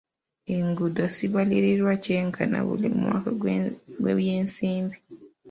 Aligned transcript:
Enguudo 0.57 1.03
zibalirirwa 1.15 1.93
kyenkana 2.03 2.57
buli 2.67 2.87
mwaka 2.97 3.29
gw'ebyensimbi. 4.01 4.97